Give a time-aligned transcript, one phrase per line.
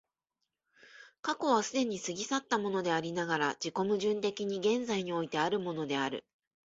[1.21, 6.25] 過去は既に過ぎ去ったものでありながら、自己矛盾的に現在においてあるものである。